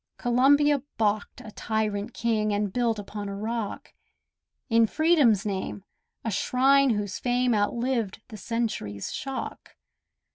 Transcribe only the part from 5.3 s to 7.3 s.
name, a shrine whose